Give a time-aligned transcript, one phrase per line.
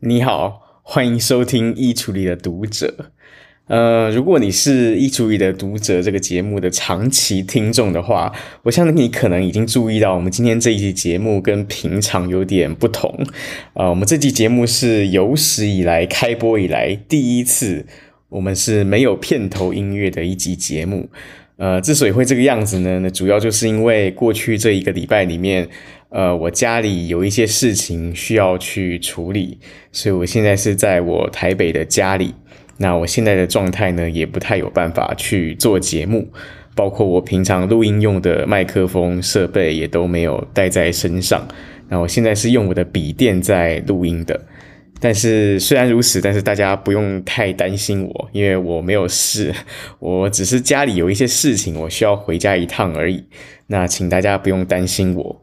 [0.00, 2.94] 你好，欢迎收听《衣橱里的读者》。
[3.66, 8.32] 呃，如果你是《衣橱里的读者》这个节目的长期听众的话，
[8.62, 13.12] 我相信你可能已经注意到，我们今天这一期节目跟平常有点不同。
[13.74, 17.84] 呃，我们这期节目是有史以来开播以来第一次，
[18.28, 21.08] 我们是没有片头音乐的一集节目。
[21.58, 25.68] 呃，之所以会这个样子呢，那主要就是因为过去这一个礼拜里面。
[26.10, 29.58] 呃，我家里有一些事情需要去处理，
[29.92, 32.34] 所以我现在是在我台北的家里。
[32.78, 36.26] 那我现在的状态呢，也不太有办法去做节目，
[36.74, 41.46] 包括我平常录音用的麦克风设备也都没有带在身上。
[41.90, 44.40] 那我现在是用我的笔电在录音的。
[45.00, 49.54] 但是虽然如此，但是大家不用太担心我，因为我没有事，
[50.00, 53.24] 我只是家里有一些事情，我需要回家一趟而已。
[53.68, 55.42] 那请大家不用担心我。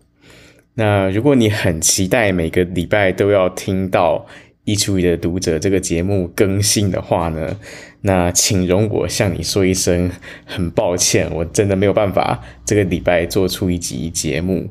[0.74, 4.26] 那如果你很期待每个礼拜都要听到
[4.66, 7.58] 《衣橱里的读者》这个节目更新的话呢，
[8.02, 10.12] 那请容我向你说一声
[10.44, 14.70] 很抱歉，我真的没有办法这个礼拜做出一集节目。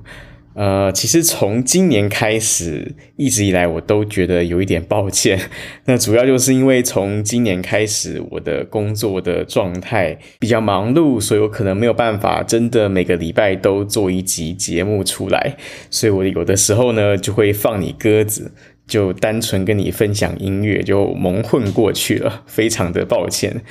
[0.54, 5.38] 呃，其实从今年开始，一直以来我都觉得有一点抱歉。
[5.86, 15.56] 那主要就是因为从今年开始，我的工作的状态比较忙碌，所以我可能没有办法真的每个礼拜都做一集节目出来。
[15.90, 18.52] 所以我有的时候呢，就会放你鸽子，
[18.86, 23.62] 就单纯跟你分享音乐，就蒙混过去了，非常的抱歉。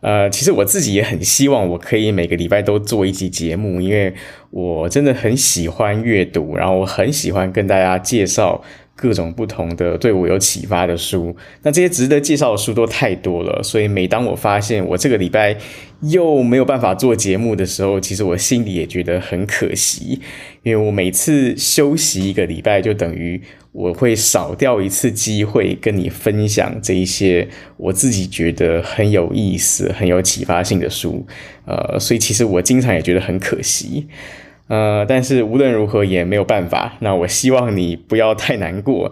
[0.00, 4.14] 呃，其实我自己也很希望我可以每个礼拜都做一集节目，因为
[4.50, 8.62] 我真的很喜欢阅读，然后我很喜欢跟大家介绍
[9.00, 11.34] 各种不同的对我有启发的书。
[11.62, 15.56] 那这些值得介绍的书都太多了，所以每当我发现我这个礼拜
[16.02, 20.20] 又没有办法做节目的时候，其实我心里也觉得很可惜，
[20.64, 23.40] 因为我每次休息一个礼拜，就等于。
[23.70, 31.24] 我会少掉一次机会跟你分享这一些我自己觉得很有意思、很有启发性的书，
[31.64, 34.08] 呃，所以其实我经常也觉得很可惜，
[34.68, 36.94] 呃，但是无论如何也没有办法。
[37.00, 39.10] 那我希望你不要太难过，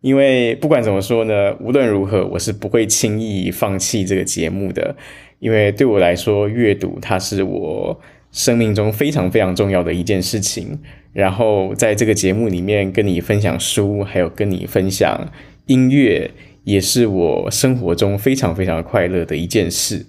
[0.00, 4.96] 因为不管怎么说呢，无论如何我是不会轻易放弃这个节目的，
[5.38, 8.00] 因为对我来说，阅读它是我
[8.32, 10.78] 生命中非常非常重要的一件事情。
[11.12, 15.30] 然后在这个节目里面跟你分享书，还有跟你分享
[15.66, 16.30] 音乐，
[16.64, 20.04] 也是我生活中非常非常快乐的一件事。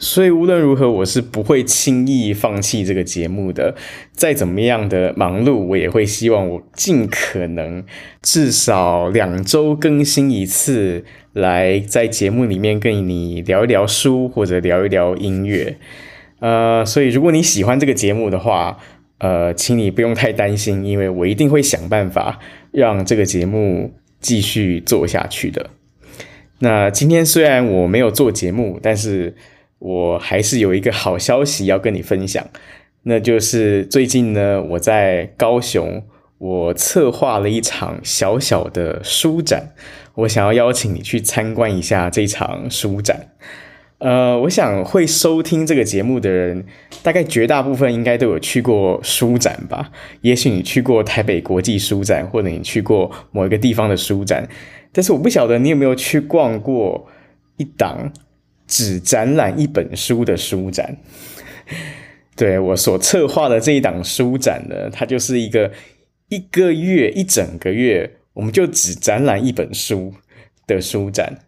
[0.00, 3.76] 所以无论如何，我是不会轻易放弃这个节目的。
[4.12, 7.84] 再怎么样的忙碌，我也会希望我尽可能
[8.22, 15.76] 至少两周更新一次，来在节目里面跟你聊一聊书或者聊一聊音乐。
[16.38, 18.78] 呃，所以如果你喜欢这个节目的话，
[19.18, 22.38] 呃，请你不用太担心，因为我一定会想办法
[22.72, 25.68] 让这个节目继续做下去的。
[26.60, 29.34] 那今天虽然我没有做节目，但是
[29.80, 32.46] 我还是有一个好消息要跟你分享，
[33.02, 36.02] 那就是最近呢，我在高雄，
[36.38, 39.72] 我策划了一场小小的书展，
[40.14, 43.28] 我想要邀请你去参观一下这场书展。
[43.98, 46.64] 呃，我想会收听这个节目的人，
[47.02, 49.90] 大概绝大部分应该都有去过书展吧。
[50.22, 54.48] 也许你去过台北国际书展，或者你去过某一个地方的书展，
[54.92, 57.08] 但是我不晓得你有没有去逛过
[57.58, 58.10] 一档
[58.70, 60.96] 只展览一本书的书展。
[62.36, 65.72] 对，我所策划的这一档书展呢，它就是一个
[66.28, 70.14] 一个月一整个月，我们就只展览一本书
[70.66, 71.40] 的书展。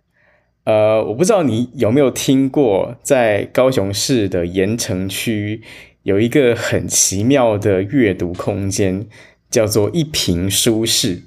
[0.64, 5.62] 呃，我不知道你有没有听过，在高雄市的盐埕区
[6.02, 9.06] 有一个很奇妙的阅读空间，
[9.50, 11.22] 叫做一平书室。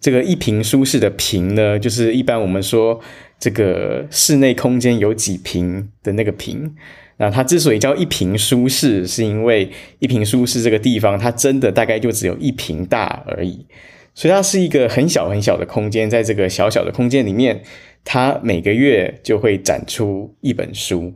[0.00, 3.00] 这个一平书室的平呢，就是一般我们说
[3.38, 6.74] 这个室内空间有几平的那个平。
[7.18, 13.66] 那它之所以叫一平书室，是因为一平书室这个地方，它真的大概就只有一平大而已。
[14.14, 17.62] 所以它是一个很小很小的空间，在这个小小的空间里面。
[18.04, 21.12] 它每个月就会展出一本书。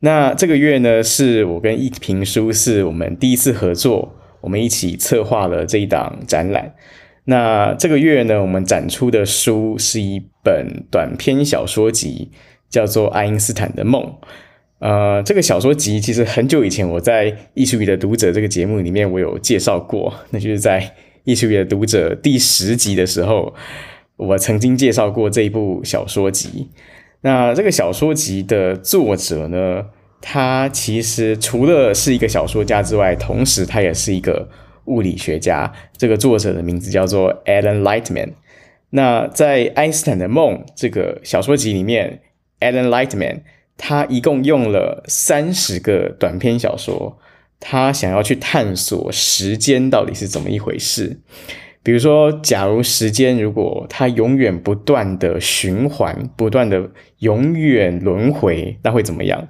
[0.00, 6.74] 那这个月呢，是我跟一平书室我们第一次合作，我们一起策划了这一档展览。
[7.26, 12.30] 那这个月呢，我们展出的书是一本短篇小说集，
[12.70, 14.02] 叫做《爱因斯坦的梦》。
[14.78, 20.80] 呃，这个小说集其实很久以前我在《衣橱里的读者》这个节目里面我有介绍过，那就是在
[21.24, 23.54] 《衣橱里的读者》第十集的时候。
[24.18, 26.70] 我曾经介绍过这一部小说集。
[27.20, 29.84] 那这个小说集的作者呢，
[30.22, 34.48] 他其实除了是一个小说家之外，同时他也是一个
[34.86, 35.72] 物理学家。
[35.96, 38.32] 这个作者的名字叫做 Alan Lightman。
[38.90, 42.20] 那在爱因斯坦的梦这个小说集里面
[42.60, 43.40] ，Alan Lightman
[43.76, 47.18] 他一共用了三十个短篇小说，
[47.60, 51.20] 他想要去探索时间到底是怎么一回事。
[51.82, 59.46] 比如说，假如时间如果它永远不断的循环，不断的永远轮回，那会怎么样？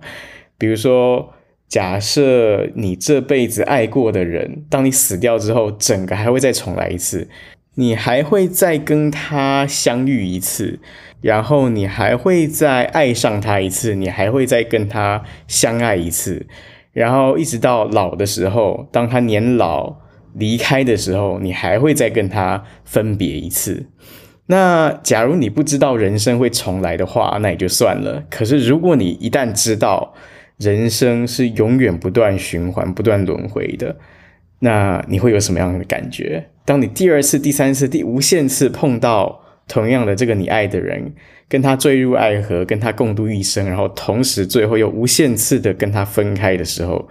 [0.59, 1.33] 比如说，
[1.69, 7.29] 假设你这辈子爱过的人，当你死掉之后，整个还会再重来一次，
[7.75, 10.79] 你还会再跟他相遇一次，
[11.21, 16.47] 然后你还会再爱上他一次，你还会再跟他相爱一次，
[16.93, 20.05] 然后一直到老的时候，当他年老。
[20.39, 23.87] 离开的时候，你还会再跟他分别一次。
[24.49, 28.23] 那假如你不知道人生会重来的话，那也就算了。
[28.29, 30.13] 可是如果你一旦知道
[30.59, 33.97] 人生是永远不断循环、不断轮回的，
[34.61, 36.49] 那你会有什么样的感觉？
[36.65, 41.13] 当你第二次、第三次、第无限次碰到同样的这个你爱的人，
[41.49, 47.09] 跟他坠入爱河，跟他共度一生，然后同时最后又无限次的跟他分开的时候，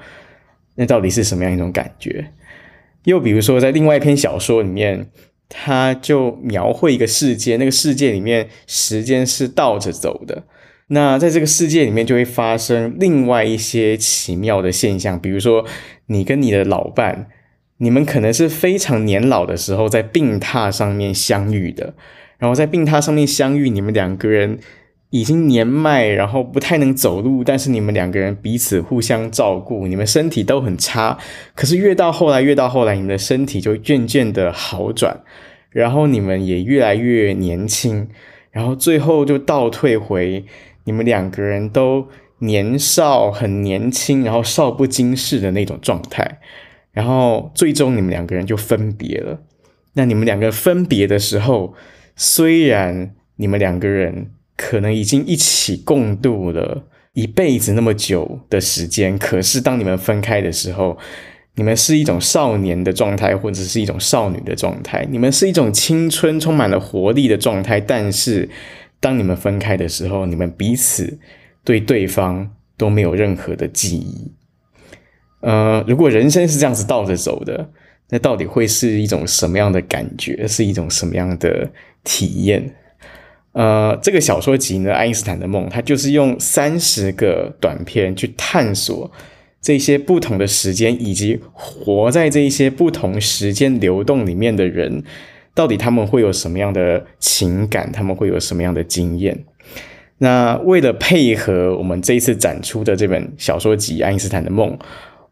[0.75, 2.31] 那到底是什么样一种感觉？
[3.03, 5.07] 又比如说，在另外一篇小说里面，
[5.47, 10.43] 他就描绘一个世界，那个世界里面时间是倒着走的。
[10.87, 15.65] 那在这个世界里面，就会发生另外一些奇妙的现象，比如说，
[16.07, 17.27] 你跟你的老伴，
[17.77, 21.93] 你们可能是非常年老的时候在病榻上面相遇的，
[22.37, 24.59] 然后在病榻上面相遇，你们两个人。
[25.11, 31.17] 已经年迈，然后不太能走路，但是你们两个人彼此互相照顾，你们身体都很差，
[31.53, 35.21] 可是越到后来，越到后来，你们的身体就渐渐的好转，
[35.69, 38.09] 然后你们也越来越年轻，
[38.51, 40.43] 然后最后就倒退回
[40.85, 42.07] 你们两个人都
[42.39, 46.39] 年少很年轻，然后少不经事的那种状态，
[46.93, 49.41] 然后最终你们两个人就分别了。
[49.93, 51.75] 那你们两个分别的时候，
[52.15, 54.31] 虽然你们两个人。
[54.57, 60.97] 可能已经一起共度了一辈子那么久的时间，可是当你们分开的时候，
[61.55, 67.81] 你们是一种少年的状态，或者是一种少女的状态，你们是一种青春充满了活力的状态。
[67.81, 68.49] 但是
[69.05, 71.19] 当你们分开的时候，你们彼此
[71.63, 74.31] 对对方都没有任何的记忆。
[75.41, 77.69] 呃，如果人生是这样子倒着走的，
[78.09, 80.47] 那到底会是一种什么样的感觉？
[80.47, 81.69] 是一种什么样的
[82.03, 82.73] 体验？
[83.51, 89.11] 呃，这个小说集呢，《爱因斯坦的梦》，它就是用三十个短篇去探索
[89.61, 95.03] 这些不同的时间，以及活在这一些不同时间流动里面的人，
[95.55, 99.45] 到底他们会有什么样的情感，他们会有什么样的经验。
[100.19, 104.71] 那为了配合我们这一次展出的这本小说集《爱因斯坦的梦》，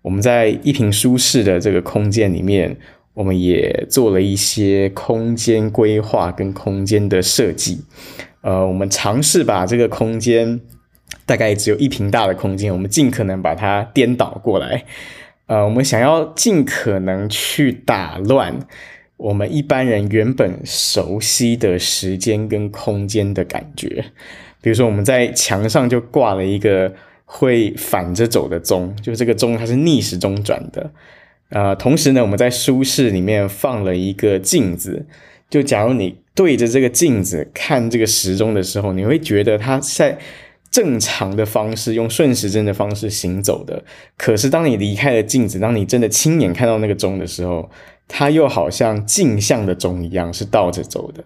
[0.01, 2.75] 我们在一平舒适的这个空间里面，
[3.13, 7.81] 我们也做了一些空间规划跟空间的设计，
[8.41, 10.59] 呃，我们尝试把这个空间
[11.25, 14.83] 大概只有一平大的空间，我们尽可能把它颠倒过来，
[15.47, 18.59] 呃，我们想要尽可能去打乱
[19.17, 24.05] 我们一般人原本熟悉的时间跟空间的感觉，
[24.61, 26.93] 比如说我们在墙上就挂了一个
[27.25, 30.91] 会反着走的钟，就这个钟它是逆时钟转的。
[31.49, 35.05] 呃，同时呢，我们在书室里面放了一个镜子。
[35.49, 40.17] 就假如你对着这个镜子看这个时钟的时候，你会觉得它在
[40.71, 43.83] 正常的方式，用顺时针的方式行走的。
[44.17, 47.69] 可是当你离开了镜子，当你真的亲眼看到那个钟的时候，
[48.07, 51.23] 它又好像镜像的钟一样是倒着走的。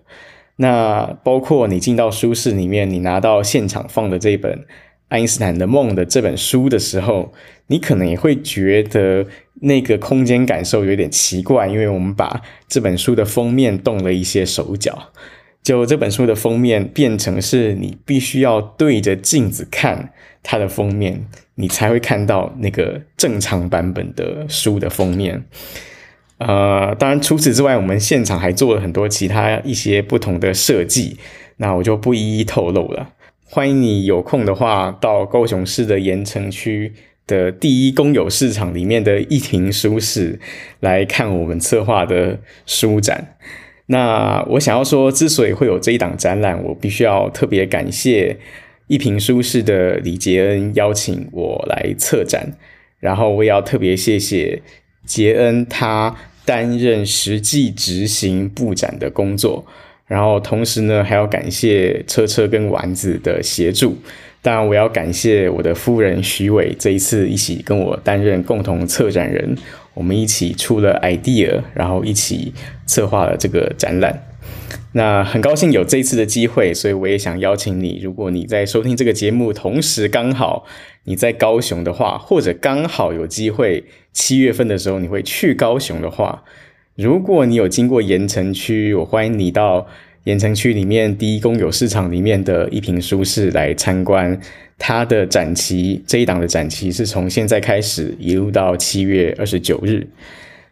[0.57, 4.65] 那包括你进到书室里面，你拿到现场放的这本。
[5.09, 7.31] 爱因斯坦的梦的这本书的时候，
[7.67, 9.25] 你可能也会觉得
[9.61, 15.13] 那个空间感受有点奇怪，因为我们把这本书的封面动了一些手脚，
[15.63, 20.11] 就这本书的封面变成是你必须要对着镜子看
[20.43, 25.45] 它的封面，你才会看到那个正常版本的书的封面。
[26.37, 31.17] 呃，当然除此之外，我们现场还做了很多其他一些不同的设计，
[31.57, 33.13] 那我就不一一透露了。
[33.49, 36.93] 欢迎你有空的话，到高雄市的盐埕区
[37.25, 40.39] 的第一公有市场里面的一坪书室
[40.81, 43.35] 来看我们策划的书展。
[43.87, 48.37] 那我想要说，之所以会有这一档展览，我必须要特别感谢
[48.87, 52.51] 一坪书室的李杰恩邀请我来策展，
[52.99, 54.61] 然后我也要特别谢谢
[55.07, 59.65] 杰恩，他担任实际执行布展的工作。
[60.05, 63.97] 然后同时呢，还要感谢车车跟丸子的协助。
[64.41, 69.57] 当然，我要感谢我的夫人徐伟，这一次一起跟我担任共同策展人，
[69.93, 72.53] 我们一起出了 idea，然后一起
[72.85, 74.26] 策划了这个展览。
[74.93, 80.65] 那很高兴有这一次的机会，所以我也想邀请你，如果你在收听这个节目，同时刚好
[81.03, 86.43] 你在高雄的话，或者刚好有机会七月份的时候你会去高雄的话，
[86.95, 89.87] 如果你有经过盐城区，我欢迎你到
[90.23, 94.37] 盐城区里面第一公有市场里面的一品书室来参观
[94.77, 96.03] 它的展期。
[96.05, 100.07] 这一档的展期是从现在开始一路到七月二十九日。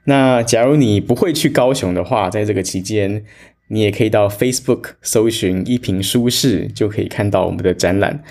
[0.07, 3.23] 那假如你不会去高雄的话，在这个期间，
[3.67, 8.24] 你也可以到 Facebook 搜寻一瓶舒适，就可以看到我们的展览。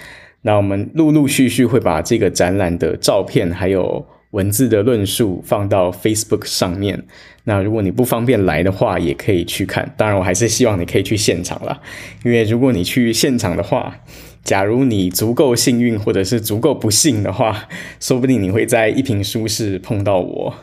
[0.42, 7.02] 那我们陆陆续续会把这个展览的照片还有文字的论述放到 Facebook 上面。
[7.44, 9.94] 那如果你不方便来的话，也可以去看。
[9.96, 11.80] 当然，我还是希望你可以去现场啦，
[12.24, 14.00] 因为如果你去现场的话，
[14.42, 20.54] 假如你足够幸运或者是足够不幸的话，说不定你会在一瓶舒适碰到我。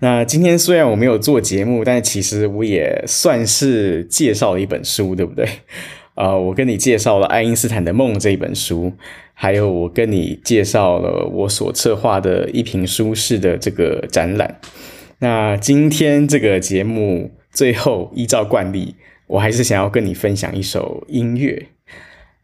[0.00, 5.48] 那今天虽然我没有做节目，但其实我也算是介绍了一本书，对不对？
[6.14, 8.92] 呃，我跟你介绍了《爱因斯坦的梦》这一本书，
[9.34, 14.60] 还有我跟你介绍了我所策划的一瓶书室的这个展览。
[15.18, 18.94] 那今天这个节目最后依照惯例，
[19.26, 21.66] 我还是想要跟你分享一首音乐。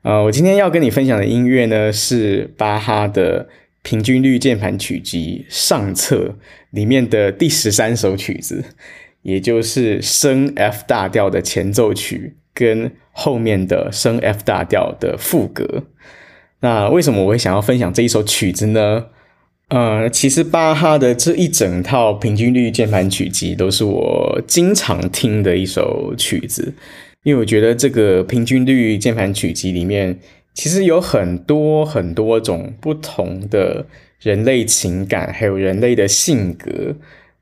[0.02, 3.48] 呃，我今天要跟你分享的音乐呢，是巴哈的。
[3.84, 6.36] 平均律键盘曲集上册
[6.70, 8.64] 里面的第十三首曲子，
[9.20, 15.84] 也就是升 F 大调的前奏曲跟后面的升 F 大调的副歌。
[16.60, 19.08] 那为什么我会想要分享这一首曲子呢？
[19.68, 26.72] 呃，其实巴哈的这一整套平均律键盘曲集都是我经常听的一首曲子，
[27.22, 30.18] 因为我觉得这个平均律键盘曲集里面。
[30.54, 33.86] 其实有很多很多种不同的
[34.20, 36.94] 人类情感，还有人类的性格，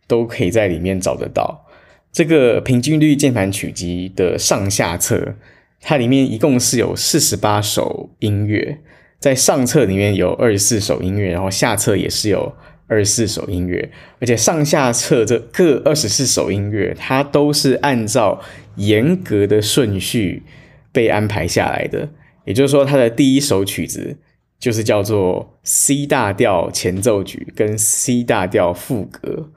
[0.08, 1.66] 都可以在里面找得到。
[2.10, 5.34] 这个平均律键盘曲集的上下册，
[5.80, 8.78] 它里面一共是有四十八首音乐，
[9.18, 12.54] 在上册里面有二十四首音乐，然后下册也是有
[12.86, 13.90] 二十四首音乐，
[14.20, 18.40] 而且上下册这各二十四首音乐，它都是按照
[18.76, 20.42] 严格的顺序
[20.90, 22.08] 被安排下来的。
[22.44, 24.16] 也就是说，它的第一首曲子
[24.58, 29.50] 就是叫做 C 大调前奏曲跟 C 大调副歌，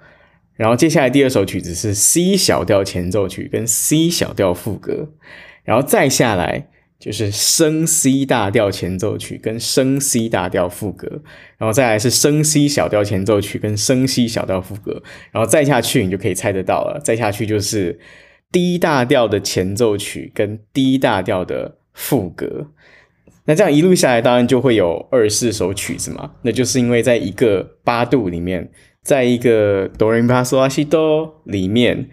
[0.55, 5.09] 然后接下来第二首曲子是 C 小调前奏曲跟 C 小调副歌，
[5.63, 11.21] 然后再下来就是升 C 大调前奏曲跟升 C 大调副歌，
[11.57, 17.99] 然后再来是升 C 小调前奏曲跟升 C 小调副歌，然后再下去你就可以猜得到了，再下去就是
[18.51, 22.67] D 大调的前奏曲跟 D 大调的副歌。
[23.45, 26.33] 那这样一路下来，当然就会有二十四首曲子嘛。
[26.43, 28.69] 那就是因为在一个八度里面，
[29.01, 32.09] 在一个哆来咪发嗦拉西哆里面，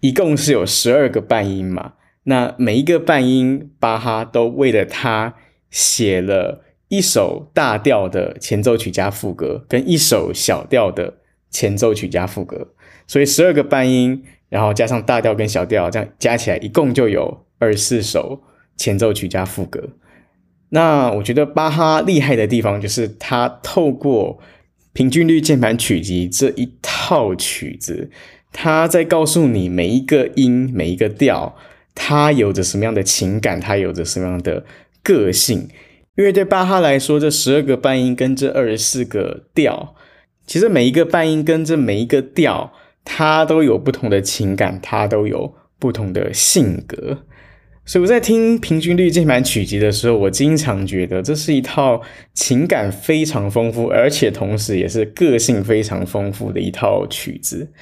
[0.00, 1.94] 一共是有十二个半音嘛。
[2.24, 5.34] 那每一个半音，巴哈都为了它
[5.70, 11.14] 写了一首大调的前奏曲加副歌，跟一首小调的
[11.48, 12.74] 前奏曲加副歌。
[13.06, 18.42] 所以十二个半音，然后加上大调跟小调，这样加起来一共就有二十四首
[18.82, 19.90] 前奏曲加副歌。
[20.70, 24.40] 那我觉得巴哈厉害的地方就是他透过
[24.92, 28.10] 平均律键盘曲集这一套曲子，
[28.50, 31.54] 他在告诉你每一个音、每一个调，
[31.94, 34.64] 它有着什么样的情感，它有着什么样的
[35.04, 35.68] 个性。
[36.16, 39.94] 因为对巴哈来说，这十二个半音跟这二十四个调，
[40.46, 42.72] 其实每一个半音跟这每一个调，
[43.04, 47.24] 它都有不同的情感，它都有不同的性格。
[47.84, 52.00] 所以我在听平均律键盘曲集的时候，我经常觉得这是一套
[52.32, 57.72] 情感非常丰富，而且同时也是个性非常丰富的一套曲子。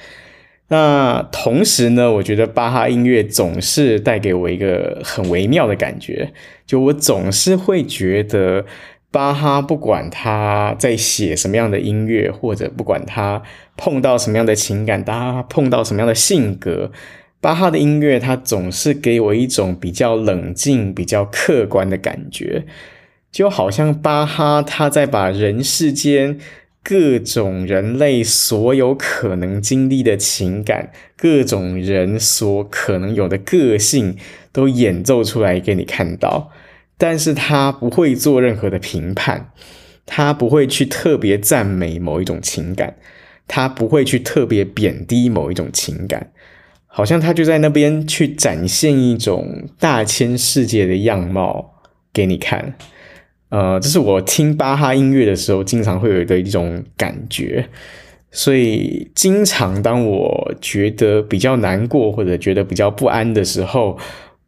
[0.69, 6.33] 那同时呢，我觉得巴哈音乐总是带给我一个很微妙的感觉，
[6.65, 8.65] 就我总是会觉得
[9.11, 13.43] 巴哈不管他在写什么样的音乐，或者不管他
[13.77, 16.91] 碰到什么样的情感，他碰到什么样的性格。
[17.41, 22.65] 巴哈的音乐，它总是给我一种比较冷静、比较客观的感觉，
[23.31, 26.37] 就好像巴哈他在把人世间
[26.83, 34.15] 各种人类所有可能经历的情感、各种人所可能有的个性
[34.51, 36.51] 都演奏出来给你看到，
[36.97, 39.51] 但是他不会做任何的评判，
[40.05, 42.97] 他不会去特别赞美某一种情感，
[43.47, 46.31] 他不会去特别贬低某一种情感。
[46.93, 51.73] 好像他就在那边去展现一种大千世界的样貌
[52.11, 52.75] 给你看，
[53.47, 57.69] 呃，这是我听巴哈音乐的时候经常会有的一种感觉。
[58.29, 63.97] 所以经常当我觉得比较难过或者觉得比较不安的时候，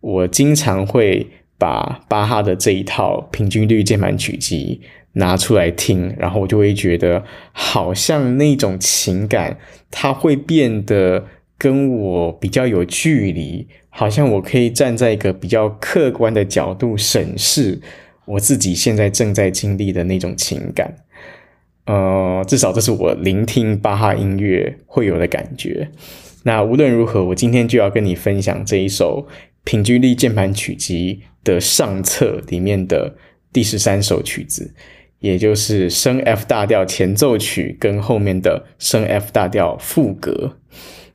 [0.01, 1.25] 我经常会
[1.57, 4.81] 把巴哈的这一套平均律键盘曲集
[5.13, 7.23] 拿出来听，然后我就会觉得
[7.53, 9.57] 好像那种情感，
[9.89, 11.25] 它会变得
[11.63, 17.79] 跟我比较有距离，好像我可以站在一个比较客观的角度审视
[18.25, 20.93] 我自己现在正在经历的那种情感。
[21.85, 25.89] 呃，至少这是我聆听巴哈音乐会有的感觉。
[26.43, 29.25] 那无论如何，我今天就要跟你分享这一首
[29.63, 33.15] 平均律键盘曲集的上册里面的
[33.53, 34.73] 第十三首曲子。
[35.19, 40.57] 也就是升 F 大调前奏曲跟后面的升 F 大调赋格。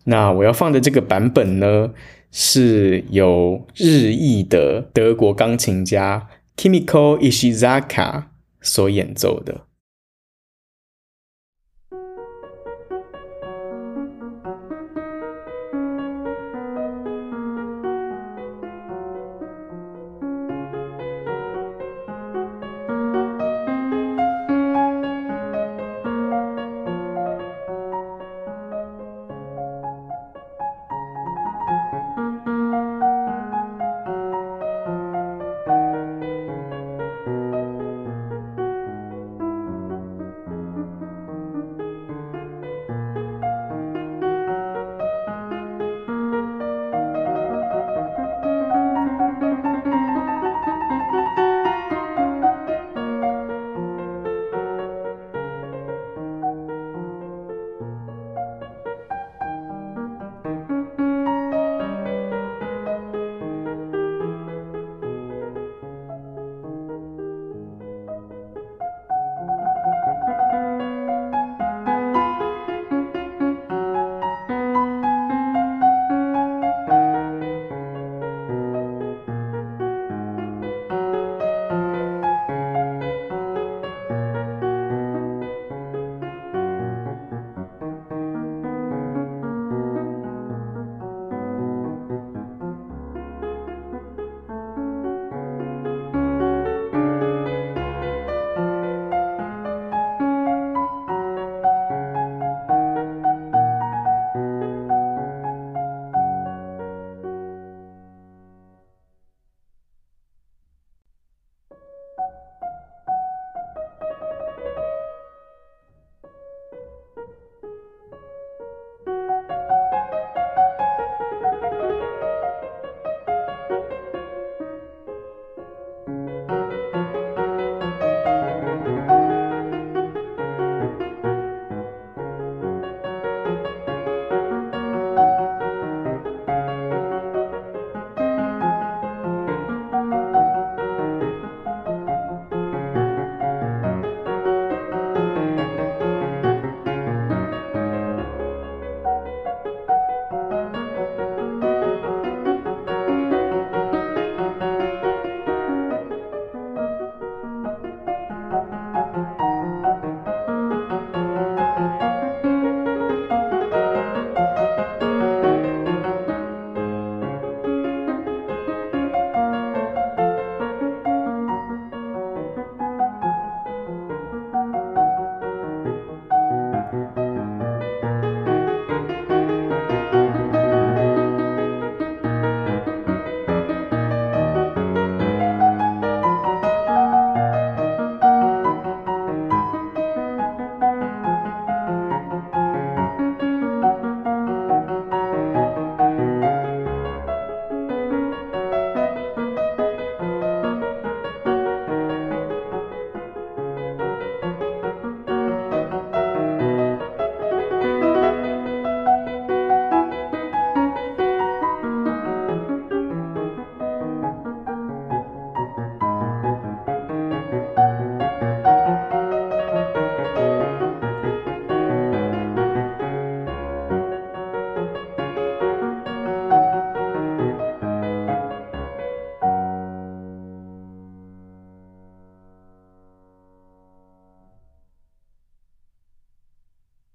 [0.09, 1.91] 那我要放的这个版本呢，
[2.33, 8.25] 是由日裔的德国钢琴家 Kimiko Ishizaka
[8.63, 9.68] 所演奏的。